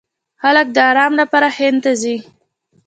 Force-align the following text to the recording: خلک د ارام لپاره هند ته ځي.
خلک 0.41 0.67
د 0.73 0.77
ارام 0.91 1.13
لپاره 1.21 1.47
هند 1.57 1.77
ته 1.83 1.91
ځي. 2.01 2.15